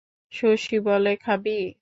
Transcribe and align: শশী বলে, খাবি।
শশী 0.31 0.77
বলে, 0.79 1.11
খাবি। 1.17 1.57